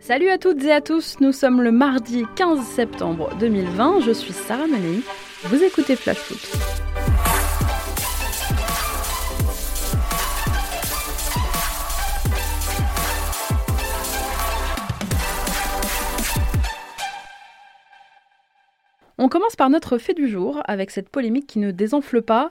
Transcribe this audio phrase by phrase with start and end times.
[0.00, 4.32] Salut à toutes et à tous, nous sommes le mardi 15 septembre 2020, je suis
[4.32, 5.00] Sarah Maley,
[5.44, 6.84] vous écoutez Flash Foot.
[19.16, 22.50] On commence par notre fait du jour avec cette polémique qui ne désenfle pas.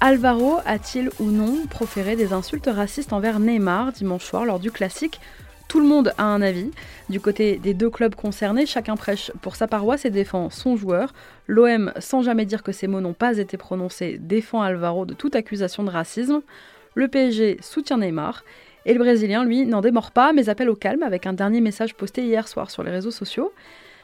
[0.00, 5.20] Alvaro a-t-il ou non proféré des insultes racistes envers Neymar dimanche soir lors du classique
[5.74, 6.70] tout le monde a un avis.
[7.10, 11.12] Du côté des deux clubs concernés, chacun prêche pour sa paroisse et défend son joueur.
[11.48, 15.34] L'OM, sans jamais dire que ces mots n'ont pas été prononcés, défend Alvaro de toute
[15.34, 16.42] accusation de racisme.
[16.94, 18.44] Le PSG soutient Neymar.
[18.86, 21.96] Et le Brésilien, lui, n'en démord pas, mais appelle au calme avec un dernier message
[21.96, 23.52] posté hier soir sur les réseaux sociaux.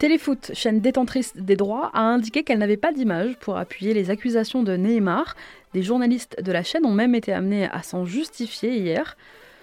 [0.01, 4.65] Téléfoot, chaîne détentrice des droits, a indiqué qu'elle n'avait pas d'image pour appuyer les accusations
[4.65, 5.37] de Neymar.
[5.73, 9.17] Des journalistes de la chaîne ont même été amenés à s'en justifier hier.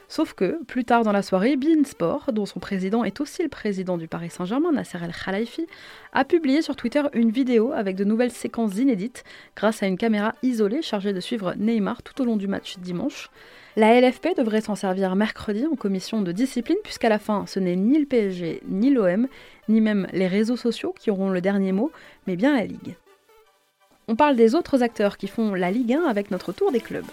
[0.09, 3.49] Sauf que, plus tard dans la soirée, Bein Sport, dont son président est aussi le
[3.49, 5.67] président du Paris Saint-Germain, Nasser El Khalifi,
[6.13, 10.33] a publié sur Twitter une vidéo avec de nouvelles séquences inédites grâce à une caméra
[10.43, 13.29] isolée chargée de suivre Neymar tout au long du match dimanche.
[13.75, 17.75] La LFP devrait s'en servir mercredi en commission de discipline, puisqu'à la fin, ce n'est
[17.75, 19.27] ni le PSG, ni l'OM,
[19.67, 21.91] ni même les réseaux sociaux qui auront le dernier mot,
[22.27, 22.95] mais bien la Ligue.
[24.07, 27.05] On parle des autres acteurs qui font la Ligue 1 avec notre tour des clubs.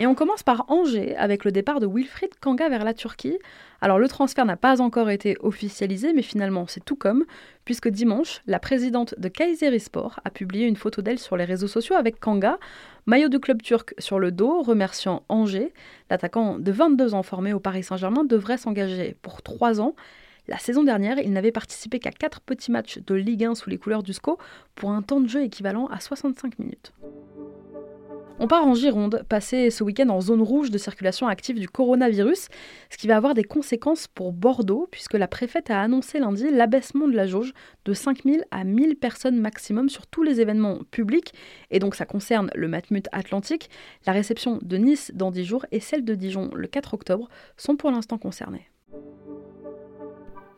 [0.00, 3.38] Et on commence par Angers avec le départ de Wilfried Kanga vers la Turquie.
[3.82, 7.26] Alors le transfert n'a pas encore été officialisé, mais finalement c'est tout comme,
[7.66, 11.96] puisque dimanche, la présidente de Kayserispor a publié une photo d'elle sur les réseaux sociaux
[11.96, 12.58] avec Kanga,
[13.04, 15.70] maillot du club turc sur le dos, remerciant Angers.
[16.08, 19.94] L'attaquant de 22 ans formé au Paris Saint-Germain devrait s'engager pour 3 ans.
[20.48, 23.76] La saison dernière, il n'avait participé qu'à 4 petits matchs de Ligue 1 sous les
[23.76, 24.38] couleurs du SCO
[24.76, 26.94] pour un temps de jeu équivalent à 65 minutes.
[28.42, 32.48] On part en Gironde, passer ce week-end en zone rouge de circulation active du coronavirus,
[32.88, 37.06] ce qui va avoir des conséquences pour Bordeaux, puisque la préfète a annoncé lundi l'abaissement
[37.06, 37.52] de la jauge
[37.84, 41.34] de 5000 à 1000 personnes maximum sur tous les événements publics,
[41.70, 43.68] et donc ça concerne le Matmut Atlantique.
[44.06, 47.76] La réception de Nice dans 10 jours et celle de Dijon le 4 octobre sont
[47.76, 48.70] pour l'instant concernées.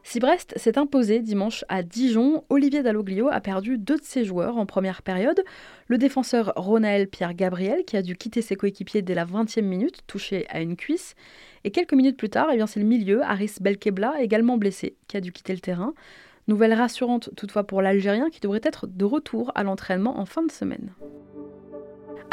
[0.05, 4.57] Si Brest s'est imposé dimanche à Dijon, Olivier Dalloglio a perdu deux de ses joueurs
[4.57, 5.41] en première période.
[5.87, 10.01] Le défenseur Ronaël Pierre Gabriel, qui a dû quitter ses coéquipiers dès la 20e minute,
[10.07, 11.15] touché à une cuisse.
[11.65, 15.21] Et quelques minutes plus tard, eh c'est le milieu, Aris Belkebla, également blessé, qui a
[15.21, 15.95] dû quitter le terrain.
[16.49, 20.51] Nouvelle rassurante toutefois pour l'Algérien qui devrait être de retour à l'entraînement en fin de
[20.51, 20.93] semaine.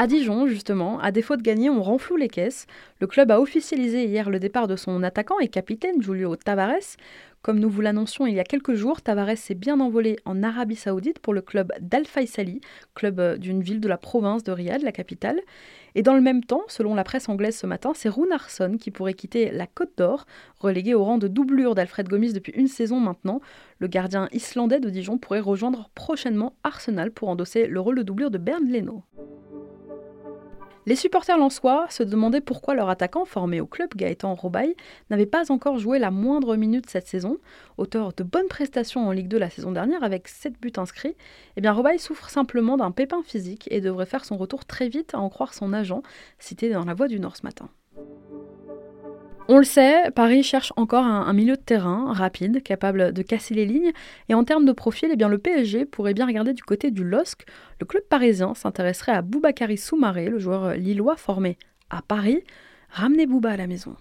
[0.02, 2.68] À Dijon, justement, à défaut de gagner, on renfloue les caisses.
[3.02, 6.96] Le club a officialisé hier le départ de son attaquant et capitaine, Julio Tavares.
[7.42, 10.76] Comme nous vous l'annoncions il y a quelques jours, Tavares s'est bien envolé en Arabie
[10.76, 12.60] Saoudite pour le club d'Al Faisali,
[12.96, 15.40] club euh, d'une ville de la province de Riyad, la capitale.
[15.96, 19.14] Et dans le même temps, selon la presse anglaise ce matin, c'est Runarsson qui pourrait
[19.14, 20.26] quitter la Côte d'Or,
[20.60, 23.40] relégué au rang de doublure d'Alfred Gomis depuis une saison maintenant.
[23.80, 28.32] Le gardien islandais de Dijon pourrait rejoindre prochainement Arsenal pour endosser le rôle de doublure
[28.32, 29.06] de Bernd Leno.
[30.90, 34.76] Les supporters lensois se demandaient pourquoi leur attaquant, formé au club Gaëtan Robaille,
[35.12, 37.38] n'avait pas encore joué la moindre minute cette saison.
[37.78, 41.16] Auteur de bonnes prestations en Ligue 2 la saison dernière avec 7 buts inscrits,
[41.58, 45.20] eh bien souffre simplement d'un pépin physique et devrait faire son retour très vite à
[45.20, 46.02] en croire son agent,
[46.40, 47.70] cité dans la Voix du Nord ce matin.
[49.52, 53.66] On le sait, Paris cherche encore un, milieu de terrain rapide, capable de casser les
[53.66, 53.94] lignes.
[54.30, 57.04] Et en termes de profil, eh bien, le PSG pourrait bien regarder du côté du
[57.04, 57.48] LOSC.
[57.80, 61.58] Le club parisien s'intéresserait à Boubakari Soumaré, le joueur lillois formé
[61.90, 62.44] à Paris.
[62.92, 63.96] Ramenez Bouba à la maison.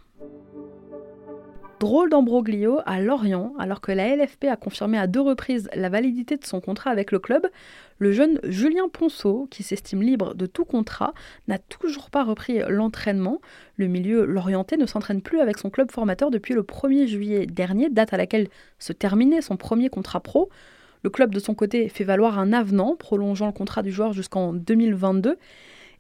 [1.81, 6.37] Drôle d'embroglio à Lorient, alors que la LFP a confirmé à deux reprises la validité
[6.37, 7.47] de son contrat avec le club,
[7.99, 11.15] le jeune Julien Ponceau, qui s'estime libre de tout contrat,
[11.47, 13.41] n'a toujours pas repris l'entraînement.
[13.77, 17.91] Le milieu lorientais ne s'entraîne plus avec son club formateur depuis le 1er juillet dernier,
[17.91, 18.49] date à laquelle
[18.81, 20.49] se terminait son premier contrat pro.
[21.05, 24.53] Le club de son côté fait valoir un avenant prolongeant le contrat du joueur jusqu'en
[24.53, 25.39] 2022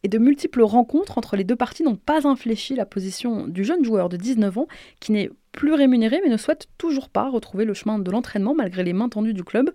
[0.02, 3.84] et de multiples rencontres entre les deux parties n'ont pas infléchi la position du jeune
[3.84, 4.68] joueur de 19 ans
[5.00, 8.84] qui n'est plus rémunéré mais ne souhaite toujours pas retrouver le chemin de l'entraînement malgré
[8.84, 9.70] les mains tendues du club.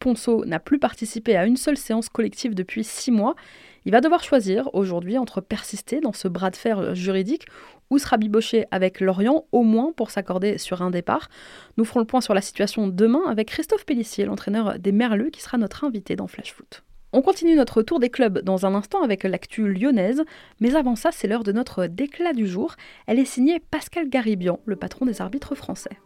[0.00, 3.36] Ponceau n'a plus participé à une seule séance collective depuis six mois.
[3.84, 7.46] Il va devoir choisir aujourd'hui entre persister dans ce bras de fer juridique
[7.90, 11.28] ou se rabibocher avec Lorient, au moins pour s'accorder sur un départ.
[11.76, 15.42] Nous ferons le point sur la situation demain avec Christophe Pellissier, l'entraîneur des Merleux, qui
[15.42, 16.82] sera notre invité dans Flash Foot.
[17.12, 20.22] On continue notre tour des clubs dans un instant avec l'actu lyonnaise,
[20.60, 22.76] mais avant ça, c'est l'heure de notre déclat du jour.
[23.06, 25.98] Elle est signée Pascal Garibian, le patron des arbitres français.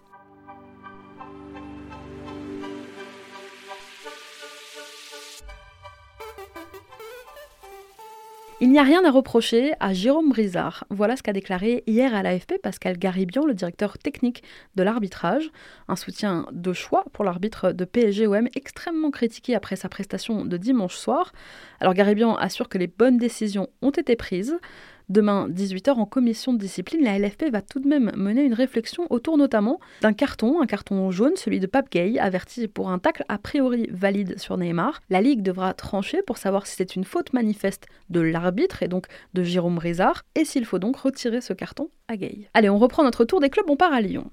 [8.65, 10.85] Il n'y a rien à reprocher à Jérôme Brizard.
[10.89, 14.43] Voilà ce qu'a déclaré hier à l'AFP Pascal Garibian, le directeur technique
[14.75, 15.51] de l'arbitrage.
[15.87, 20.97] Un soutien de choix pour l'arbitre de PSG-OM extrêmement critiqué après sa prestation de dimanche
[20.97, 21.35] soir.
[21.79, 24.57] Alors Garibian assure que les bonnes décisions ont été prises.
[25.11, 29.07] Demain, 18h, en commission de discipline, la LFP va tout de même mener une réflexion
[29.11, 33.23] autour notamment d'un carton, un carton jaune, celui de Pape Gay, averti pour un tacle
[33.29, 35.03] a priori valide sur Neymar.
[35.11, 39.07] La Ligue devra trancher pour savoir si c'est une faute manifeste de l'arbitre et donc
[39.35, 42.49] de Jérôme Brizard, et s'il faut donc retirer ce carton à Gay.
[42.55, 44.31] Allez, on reprend notre tour des clubs, on part à Lyon.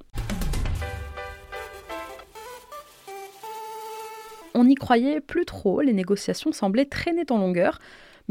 [4.54, 7.80] On n'y croyait plus trop, les négociations semblaient traîner en longueur.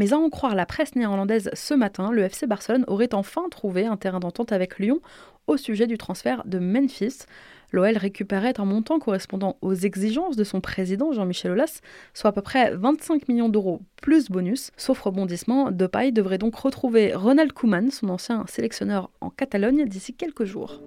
[0.00, 3.84] Mais à en croire la presse néerlandaise ce matin, le FC Barcelone aurait enfin trouvé
[3.84, 5.02] un terrain d'entente avec Lyon
[5.46, 7.26] au sujet du transfert de Memphis.
[7.70, 11.82] L'OL récupérait un montant correspondant aux exigences de son président Jean-Michel Aulas,
[12.14, 14.70] soit à peu près 25 millions d'euros plus bonus.
[14.78, 20.44] Sauf rebondissement, Depay devrait donc retrouver Ronald Koeman, son ancien sélectionneur en Catalogne, d'ici quelques
[20.44, 20.80] jours.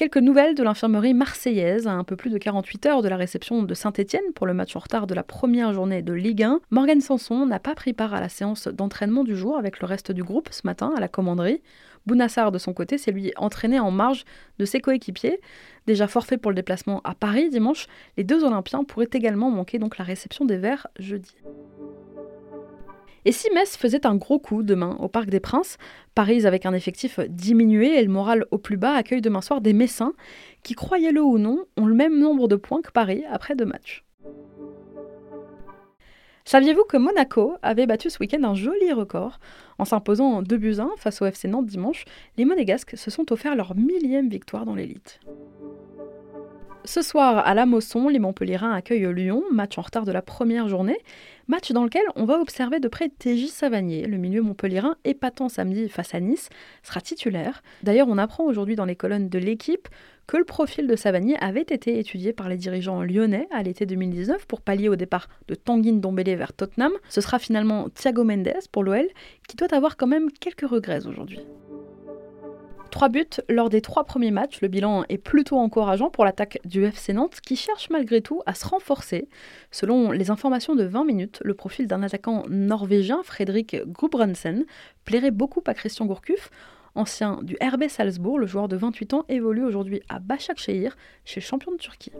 [0.00, 3.62] Quelques nouvelles de l'infirmerie marseillaise à un peu plus de 48 heures de la réception
[3.62, 6.60] de Saint-Etienne pour le match en retard de la première journée de Ligue 1.
[6.70, 10.10] Morgan Sanson n'a pas pris part à la séance d'entraînement du jour avec le reste
[10.10, 11.60] du groupe ce matin à la commanderie.
[12.06, 14.24] Bounassar, de son côté, s'est lui entraîné en marge
[14.58, 15.38] de ses coéquipiers.
[15.86, 17.86] Déjà forfait pour le déplacement à Paris dimanche,
[18.16, 21.34] les deux Olympiens pourraient également manquer donc la réception des Verts jeudi.
[23.24, 25.76] Et si Metz faisait un gros coup demain au Parc des Princes,
[26.14, 29.72] Paris avec un effectif diminué et le moral au plus bas accueille demain soir des
[29.72, 30.14] Messins
[30.62, 34.04] qui, croyez-le ou non, ont le même nombre de points que Paris après deux matchs.
[36.44, 39.38] Saviez-vous que Monaco avait battu ce week-end un joli record
[39.78, 42.04] En s'imposant 2 buts 1 face au FC Nantes dimanche,
[42.38, 45.20] les Monégasques se sont offerts leur millième victoire dans l'élite.
[46.84, 50.66] Ce soir, à la Mosson, les Montpellierins accueillent Lyon, match en retard de la première
[50.66, 50.96] journée.
[51.46, 55.88] Match dans lequel on va observer de près TJ Savanier, le milieu montpellierin épatant samedi
[55.88, 56.48] face à Nice,
[56.82, 57.62] sera titulaire.
[57.82, 59.88] D'ailleurs, on apprend aujourd'hui dans les colonnes de l'équipe
[60.26, 64.46] que le profil de Savanier avait été étudié par les dirigeants lyonnais à l'été 2019
[64.46, 66.92] pour pallier au départ de Tanguy Ndombele vers Tottenham.
[67.08, 69.06] Ce sera finalement Thiago Mendes pour l'OL,
[69.46, 71.40] qui doit avoir quand même quelques regrets aujourd'hui.
[72.90, 76.84] Trois buts lors des trois premiers matchs, le bilan est plutôt encourageant pour l'attaque du
[76.84, 79.28] FC Nantes qui cherche malgré tout à se renforcer.
[79.70, 84.64] Selon les informations de 20 minutes, le profil d'un attaquant norvégien, Frédéric Grubransen,
[85.04, 86.50] plairait beaucoup à Christian Gourcuff.
[86.96, 91.70] Ancien du RB Salzbourg, le joueur de 28 ans évolue aujourd'hui à Başakşehir, chez champion
[91.70, 92.12] de Turquie.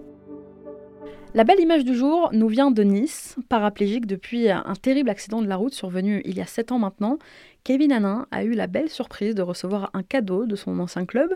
[1.32, 5.46] La belle image du jour nous vient de Nice, paraplégique depuis un terrible accident de
[5.46, 7.18] la route survenu il y a 7 ans maintenant.
[7.62, 11.32] Kevin Hanin a eu la belle surprise de recevoir un cadeau de son ancien club.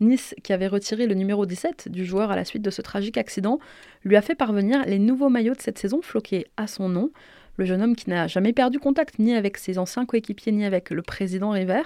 [0.00, 3.18] Nice, qui avait retiré le numéro 17 du joueur à la suite de ce tragique
[3.18, 3.58] accident,
[4.02, 7.10] lui a fait parvenir les nouveaux maillots de cette saison floqués à son nom.
[7.56, 10.88] Le jeune homme qui n'a jamais perdu contact ni avec ses anciens coéquipiers ni avec
[10.88, 11.82] le président River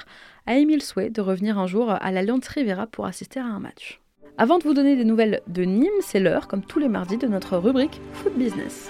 [0.46, 3.58] a émis le souhait de revenir un jour à l'Alliance Rivera pour assister à un
[3.58, 4.00] match.
[4.40, 7.26] Avant de vous donner des nouvelles de Nîmes, c'est l'heure, comme tous les mardis, de
[7.26, 8.88] notre rubrique Food Business.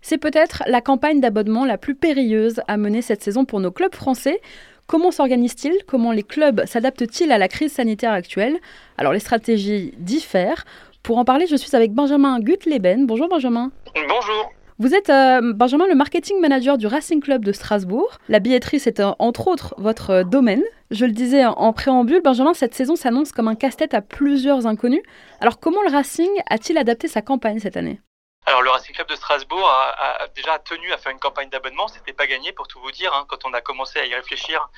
[0.00, 3.96] C'est peut-être la campagne d'abonnement la plus périlleuse à mener cette saison pour nos clubs
[3.96, 4.40] français.
[4.86, 8.58] Comment s'organisent-ils Comment les clubs s'adaptent-ils à la crise sanitaire actuelle?
[8.96, 10.64] Alors les stratégies diffèrent.
[11.02, 13.06] Pour en parler, je suis avec Benjamin Gutleben.
[13.06, 13.72] Bonjour Benjamin.
[13.96, 14.52] Bonjour.
[14.80, 18.16] Vous êtes, euh, Benjamin, le marketing manager du Racing Club de Strasbourg.
[18.28, 20.62] La billetterie, c'est euh, entre autres votre euh, domaine.
[20.92, 25.02] Je le disais en préambule, Benjamin, cette saison s'annonce comme un casse-tête à plusieurs inconnus.
[25.40, 28.00] Alors comment le Racing a-t-il adapté sa campagne cette année?
[28.46, 32.12] Alors le Racing Club de Strasbourg a, déjà tenu à faire une campagne d'abonnement, c'était
[32.12, 33.12] pas gagné pour tout vous dire.
[33.12, 33.26] Hein.
[33.28, 34.70] Quand on a commencé à y réfléchir,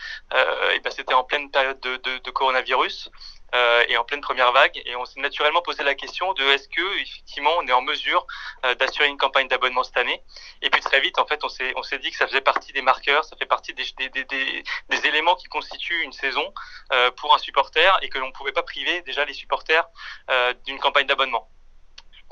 [0.74, 3.10] et ben c'était en pleine période de, de, de coronavirus
[3.54, 6.68] euh, et en pleine première vague, et on s'est naturellement posé la question de est-ce
[6.68, 8.26] que effectivement on est en mesure
[8.64, 10.22] euh, d'assurer une campagne d'abonnement cette année?
[10.62, 12.72] Et puis très vite en fait on s'est on s'est dit que ça faisait partie
[12.72, 16.52] des marqueurs, ça fait partie des des, des, éléments qui constituent une saison
[16.92, 19.86] euh, pour un supporter et que l'on pouvait pas priver déjà les supporters
[20.30, 21.48] euh, d'une campagne d'abonnement.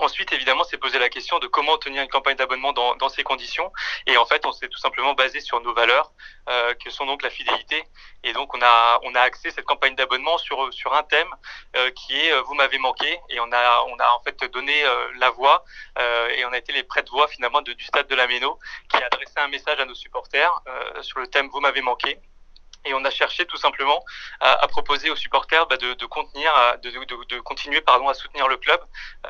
[0.01, 3.25] Ensuite, évidemment, c'est posé la question de comment tenir une campagne d'abonnement dans, dans, ces
[3.25, 3.73] conditions.
[4.07, 6.13] Et en fait, on s'est tout simplement basé sur nos valeurs,
[6.49, 7.83] euh, que sont donc la fidélité.
[8.23, 11.29] Et donc, on a, on a axé cette campagne d'abonnement sur, sur un thème
[11.75, 13.19] euh, qui est euh, Vous m'avez manqué.
[13.29, 15.65] Et on a, on a en fait donné euh, la voix
[15.99, 18.57] euh, et on a été les prêts-voix finalement de, du stade de la Méno
[18.89, 20.63] qui a adressé un message à nos supporters
[21.01, 22.21] sur le thème Vous m'avez manqué.
[22.85, 24.03] Et on a cherché tout simplement
[24.41, 26.51] à, à proposer aux supporters bah, de, de, contenir,
[26.83, 28.81] de, de, continuer pardon, à soutenir le club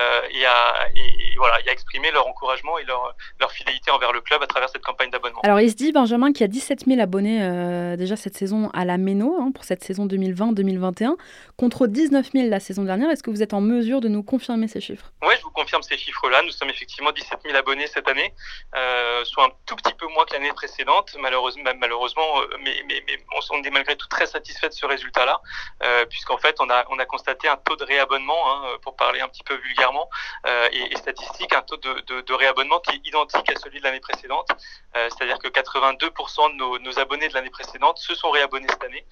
[0.01, 4.13] euh, et, à, et, voilà, et à exprimer leur encouragement et leur, leur fidélité envers
[4.13, 5.41] le club à travers cette campagne d'abonnement.
[5.43, 8.71] Alors il se dit, Benjamin, qu'il y a 17 000 abonnés euh, déjà cette saison
[8.75, 11.17] à la Méno, hein, pour cette saison 2020-2021,
[11.57, 13.11] contre 19 000 la saison dernière.
[13.11, 15.13] Est-ce que vous êtes en mesure de nous confirmer ces chiffres?
[15.23, 16.43] Oui, je vous confirme ces chiffres-là.
[16.43, 18.35] Nous sommes effectivement 17 000 abonnés cette année,
[18.77, 22.27] euh, soit un tout petit peu moins que l'année précédente, malheureusement, malheureusement
[22.63, 25.41] mais, mais, mais, on est malgré tout très satisfait de ce résultat-là,
[25.83, 29.29] euh, puisqu'en fait, on a, on constaté un taux de réabonnement, hein, pour parler un
[29.29, 30.09] petit peu vulgairement,
[30.47, 34.49] euh, et, statistique, un taux de, réabonnement qui est identique à celui de l'année précédente,
[34.97, 39.05] euh, c'est-à-dire que 82% de nos, abonnés de l'année précédente se sont réabonnés cette année,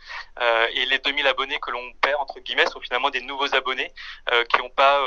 [0.73, 3.93] et les 2000 abonnés que l'on perd, entre guillemets, sont finalement des nouveaux abonnés
[4.51, 5.01] qui n'ont pas,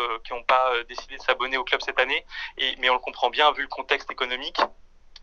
[0.87, 2.25] décidé de s'abonner au club cette année,
[2.79, 4.59] mais on le comprend bien vu le contexte économique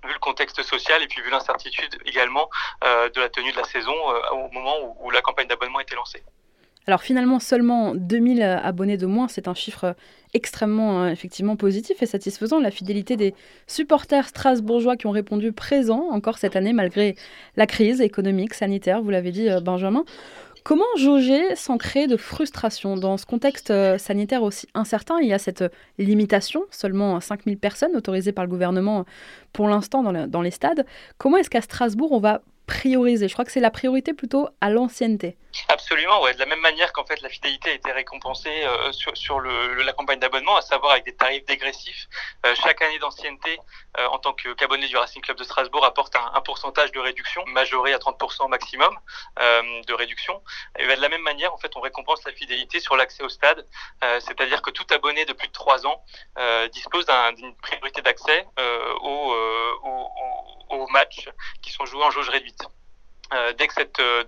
[0.05, 2.49] vu le contexte social et puis vu l'incertitude également
[2.85, 5.95] euh, de la tenue de la saison euh, au moment où, la campagne d'abonnement été
[5.95, 6.23] lancée.
[6.89, 9.97] Alors finalement, seulement 2000 abonnés de moins, c'est un chiffre
[10.35, 12.61] extrêmement euh, effectivement positif et satisfaisant.
[12.61, 13.35] La fidélité des
[13.67, 17.17] supporters strasbourgeois qui ont répondu présent encore cette année malgré
[17.57, 20.05] la crise économique, sanitaire, vous l'avez dit Benjamin.
[20.67, 25.33] Comment jauger sans créer de frustration Dans ce contexte euh, sanitaire aussi incertain, il y
[25.33, 25.63] a cette
[25.97, 29.05] limitation, seulement 5000 personnes autorisées par le gouvernement
[29.53, 30.85] pour l'instant dans, dans, les stades.
[31.19, 34.71] Comment est-ce qu'à Strasbourg, on va prioriser Je crois que c'est la priorité plutôt à
[34.71, 35.37] l'ancienneté.
[35.69, 36.35] Absolument, ouais.
[36.35, 39.75] De la même manière qu'en fait la fidélité a été récompensée euh, sur, sur le,
[39.75, 42.09] le, la campagne d'abonnement, à savoir avec des tarifs dégressifs.
[42.45, 43.59] Euh, chaque année d'ancienneté,
[43.99, 47.45] euh, en tant qu'abonné du Racing Club de Strasbourg, apporte un, un, pourcentage de réduction
[47.47, 48.97] majoré à 30% maximum
[49.87, 50.43] de réduction.
[50.79, 53.67] Et de la même manière, en fait, on récompense la fidélité sur l'accès au stade,
[54.21, 56.05] c'est-à-dire que tout abonné de plus de 3 ans
[56.73, 57.07] dispose
[57.37, 58.47] d'une priorité d'accès
[59.03, 59.35] aux,
[59.83, 61.29] aux, aux matchs
[61.63, 62.63] qui sont joués en jauge réduite.
[63.35, 64.25] Euh, dès que, euh,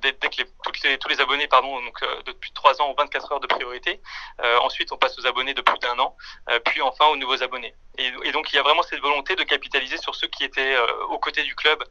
[0.99, 4.01] tous les abonnés pardon, donc, euh, depuis 3 ans ont 24 heures de priorité,
[4.43, 6.17] euh, ensuite on passe aux abonnés de plus d'un an,
[6.65, 7.75] puis enfin aux nouveaux abonnés.
[7.99, 10.77] Et, donc il y a vraiment cette volonté de capitaliser sur ceux qui étaient
[11.11, 11.83] aux côtés du club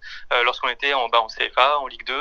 [0.43, 2.13] lorsqu'on était en, bah, CFA, en Ligue 2,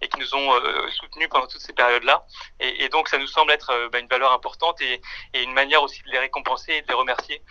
[0.00, 0.52] et qui nous ont
[0.90, 2.24] soutenus pendant toutes ces périodes-là.
[2.60, 5.00] Et, donc ça nous semble être bah, une valeur importante et,
[5.34, 7.42] et, une manière aussi de les récompenser et de les remercier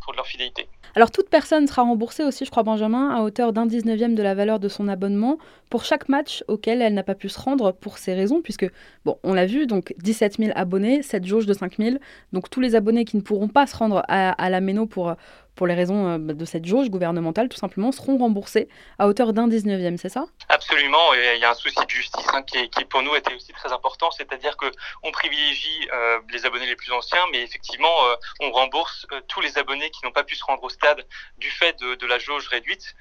[0.00, 0.68] pour leur fidélité.
[0.94, 4.34] Alors toute personne sera remboursée aussi, je crois Benjamin, à hauteur d'un 19e de la
[4.34, 5.38] valeur de son abonnement
[5.70, 6.17] pour chaque match
[6.48, 8.70] auquel elle n'a pas pu se rendre pour ces raisons, puisque,
[9.04, 11.96] bon, on l'a vu, donc 17 000 abonnés, cette jauge de 5 000,
[12.32, 15.14] donc tous les abonnés qui ne pourront pas se rendre à, à la Méno pour,
[15.58, 18.68] pour les raisons euh, de cette jauge gouvernementale, tout simplement, seront remboursés
[19.00, 20.26] à hauteur d'un 19e, c'est ça?
[20.48, 23.52] Absolument, et il y a un souci de justice hein, qui, pour nous était aussi
[23.52, 28.52] très important, c'est-à-dire qu'on privilégie euh, les abonnés les plus anciens, mais effectivement, euh, on
[28.52, 31.04] rembourse euh, tous les abonnés qui n'ont pas pu se rendre au stade
[31.38, 32.94] du fait de, de la jauge réduite,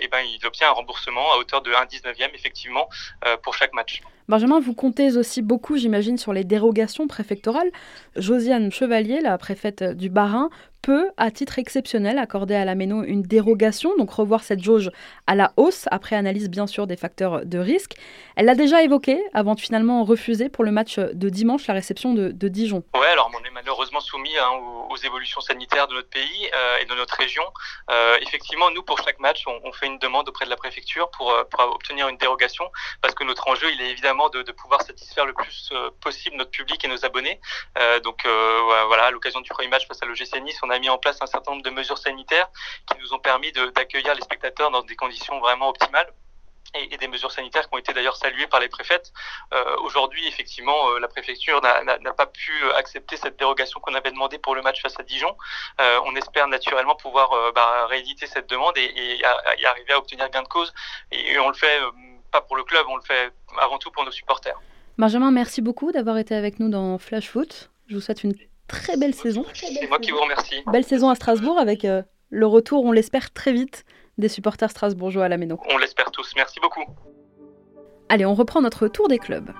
[0.00, 2.88] et ben il obtient un remboursement à hauteur de 1 19e, effectivement,
[3.42, 4.02] pour chaque match.
[4.28, 7.70] Benjamin, vous comptez aussi beaucoup, j'imagine, sur les dérogations préfectorales.
[8.16, 10.50] Josiane Chevalier, la préfète du Bas-Rhin,
[10.86, 14.92] peut, à titre exceptionnel, accorder à la Méno une dérogation, donc revoir cette jauge
[15.26, 17.94] à la hausse, après analyse bien sûr des facteurs de risque.
[18.36, 22.14] Elle l'a déjà évoqué avant de finalement refuser pour le match de dimanche la réception
[22.14, 22.84] de, de Dijon.
[22.94, 26.76] Ouais, alors on est malheureusement soumis hein, aux, aux, évolutions sanitaires de notre pays euh,
[26.80, 27.42] et de notre région.
[27.90, 31.10] Euh, effectivement, nous, pour chaque match, on, on, fait une demande auprès de la préfecture
[31.10, 32.70] pour, euh, pour obtenir une dérogation,
[33.02, 36.36] parce que notre enjeu, il est évidemment de, de pouvoir satisfaire le plus euh, possible
[36.36, 37.40] notre public et nos abonnés.
[37.76, 38.20] Euh, donc
[38.86, 41.18] voilà, à l'occasion du premier match face à l'OGC Nice, on a mis en place
[41.20, 42.48] un certain nombre de mesures sanitaires
[42.90, 46.12] qui nous ont permis d'accueillir les spectateurs dans des conditions vraiment optimales.
[46.74, 49.12] Et, des mesures sanitaires qui ont été d'ailleurs saluées par les préfètes.
[49.54, 54.38] Euh, Aujourd'hui, effectivement, euh, la préfecture n'a pas pu accepter cette dérogation qu'on avait demandée
[54.38, 55.34] pour le match face à Dijon.
[55.80, 60.42] Euh, on espère naturellement pouvoir bah, rééditer cette demande et, et, arriver à obtenir gain
[60.42, 60.74] de cause.
[61.12, 61.78] Et, on le fait
[62.30, 64.60] pas pour le club, on le fait avant tout pour nos supporters.
[64.98, 67.70] Benjamin, merci beaucoup d'avoir été avec nous dans Flash Foot.
[67.88, 68.32] Je vous souhaite une
[68.66, 69.44] très belle saison.
[69.54, 70.62] C'est moi qui vous remercie.
[70.72, 73.84] Belle saison à Strasbourg avec euh, le retour, on l'espère très vite,
[74.18, 75.58] des supporters strasbourgeois à la Méno.
[75.70, 76.32] On l'espère tous.
[76.36, 76.84] Merci beaucoup.
[78.08, 79.52] Allez, on reprend notre tour des clubs.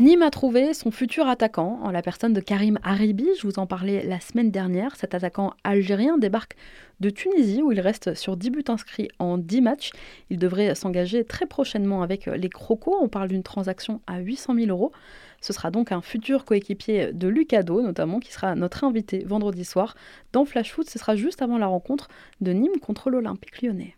[0.00, 3.26] Nîmes a trouvé son futur attaquant en la personne de Karim Haribi.
[3.36, 4.94] Je vous en parlais la semaine dernière.
[4.94, 6.54] Cet attaquant algérien débarque
[7.00, 9.90] de Tunisie où il reste sur 10 buts inscrits en 10 matchs.
[10.30, 12.96] Il devrait s'engager très prochainement avec les Crocos.
[13.00, 14.92] On parle d'une transaction à 800 000 euros.
[15.40, 19.96] Ce sera donc un futur coéquipier de Lucado, notamment, qui sera notre invité vendredi soir
[20.32, 20.88] dans Flash Foot.
[20.88, 22.06] Ce sera juste avant la rencontre
[22.40, 23.96] de Nîmes contre l'Olympique lyonnais.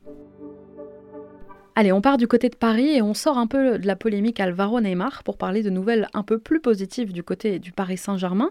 [1.81, 4.39] Allez, on part du côté de Paris et on sort un peu de la polémique
[4.39, 8.51] Alvaro-Neymar pour parler de nouvelles un peu plus positives du côté du Paris Saint-Germain.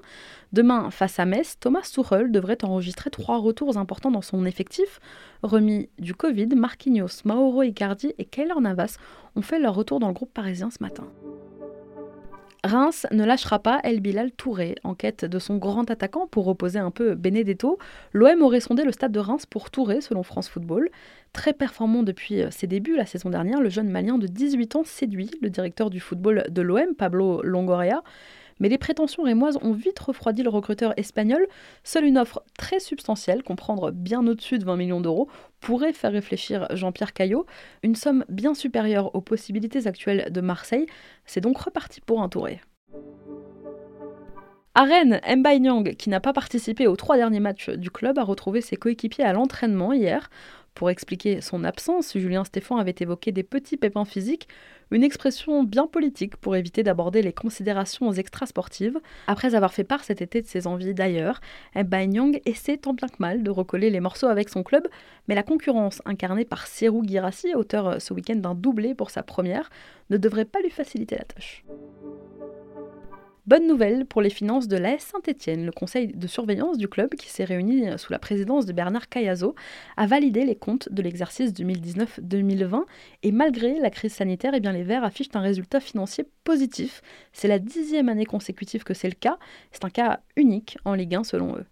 [0.52, 5.00] Demain, face à Metz, Thomas Tuchel devrait enregistrer trois retours importants dans son effectif.
[5.44, 8.98] Remis du Covid, Marquinhos, Mauro Icardi et Keylor Navas
[9.36, 11.04] ont fait leur retour dans le groupe parisien ce matin.
[12.64, 16.80] Reims ne lâchera pas El Bilal Touré en quête de son grand attaquant pour opposer
[16.80, 17.78] un peu Benedetto.
[18.12, 20.90] L'OM aurait sondé le stade de Reims pour Touré selon France Football.
[21.32, 24.84] Très performant depuis euh, ses débuts la saison dernière, le jeune malien de 18 ans
[24.84, 28.04] séduit le directeur du football de l'OM, Pablo Longoria.
[28.60, 31.48] Mais les prétentions rémoises ont vite refroidi le recruteur espagnol.
[31.84, 36.68] Seule une offre très substantielle, comprendre bien au-dessus de 20 millions d'euros, pourrait faire réfléchir
[36.72, 37.46] Jean-Pierre Caillot.
[37.84, 40.86] Une somme bien supérieure aux possibilités actuelles de Marseille.
[41.26, 42.62] C'est donc reparti pour un touré.
[44.76, 48.24] À Rennes, Mbaye Nyang, qui n'a pas participé aux trois derniers matchs du club, a
[48.24, 50.30] retrouvé ses coéquipiers à l'entraînement hier.
[50.80, 54.48] Pour expliquer son absence, Julien Stéphan avait évoqué des petits pépins physiques,
[54.92, 58.98] une expression bien politique pour éviter d'aborder les considérations extrasportives.
[59.28, 61.42] Après avoir fait part cet été de ses envies d'ailleurs,
[61.76, 64.88] Nyang essaie tant bien que mal de recoller les morceaux avec son club,
[65.28, 69.70] mais la concurrence incarnée par Serou Girassi, auteur ce week-end d'un doublé pour sa première,
[70.10, 71.66] ne devrait pas lui faciliter la tâche.
[73.50, 75.66] Bonne nouvelle pour les finances de l'AS Saint-Etienne.
[75.66, 79.56] Le conseil de surveillance du club, qui s'est réuni sous la présidence de Bernard Cayazo,
[79.98, 82.84] a validé les comptes de l'exercice 2019-2020
[83.24, 87.02] et malgré la crise sanitaire, eh les Verts affichent un résultat financier positif.
[87.34, 89.40] C'est la dixième année consécutive que c'est le cas.
[89.72, 91.66] C'est un cas unique en Ligue 1 selon eux.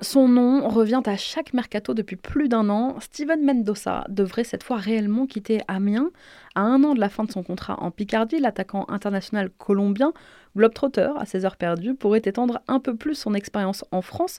[0.00, 3.00] Son nom revient à chaque mercato depuis plus d'un an.
[3.00, 6.10] Steven Mendoza devrait cette fois réellement quitter Amiens.
[6.54, 10.12] À un an de la fin de son contrat en Picardie, l'attaquant international colombien,
[10.56, 14.38] Globetrotter, à ses heures perdues, pourrait étendre un peu plus son expérience en France,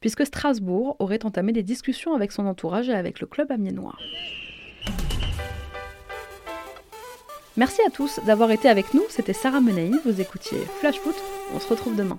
[0.00, 3.96] puisque Strasbourg aurait entamé des discussions avec son entourage et avec le club amiénois.
[7.56, 11.16] Merci à tous d'avoir été avec nous, c'était Sarah Menei, vous écoutiez Flash Foot,
[11.54, 12.16] on se retrouve demain.